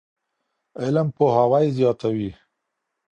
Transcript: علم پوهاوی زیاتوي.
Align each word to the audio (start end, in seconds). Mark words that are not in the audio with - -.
علم 0.81 1.07
پوهاوی 1.15 1.67
زیاتوي. 1.77 2.31